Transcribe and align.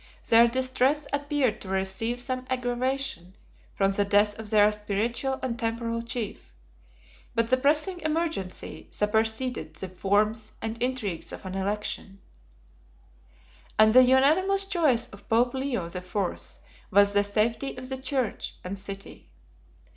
86 0.21 0.29
Their 0.31 0.47
distress 0.47 1.07
appeared 1.13 1.61
to 1.61 1.69
receive 1.69 2.19
some 2.19 2.43
aggravation 2.49 3.35
from 3.75 3.91
the 3.91 4.03
death 4.03 4.39
of 4.39 4.49
their 4.49 4.71
spiritual 4.71 5.37
and 5.43 5.59
temporal 5.59 6.01
chief; 6.01 6.53
but 7.35 7.51
the 7.51 7.57
pressing 7.57 7.99
emergency 8.01 8.87
superseded 8.89 9.75
the 9.75 9.89
forms 9.89 10.53
and 10.59 10.81
intrigues 10.81 11.31
of 11.31 11.45
an 11.45 11.53
election; 11.53 12.19
and 13.77 13.93
the 13.93 14.01
unanimous 14.01 14.65
choice 14.65 15.07
of 15.09 15.29
Pope 15.29 15.53
Leo 15.53 15.87
the 15.87 16.01
Fourth 16.01 16.57
87 16.87 16.87
was 16.89 17.13
the 17.13 17.23
safety 17.23 17.77
of 17.77 17.87
the 17.89 17.97
church 18.01 18.55
and 18.63 18.79
city. 18.79 19.29